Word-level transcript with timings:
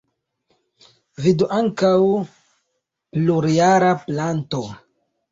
Vidu 1.25 1.49
ankaŭ: 1.57 1.91
plurjara 3.17 3.91
planto. 4.07 4.63